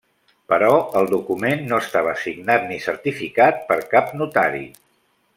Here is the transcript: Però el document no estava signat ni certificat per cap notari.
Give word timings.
Però 0.51 0.69
el 1.01 1.09
document 1.11 1.61
no 1.73 1.77
estava 1.85 2.15
signat 2.21 2.65
ni 2.71 2.79
certificat 2.89 3.61
per 3.69 3.77
cap 3.95 4.09
notari. 4.23 4.65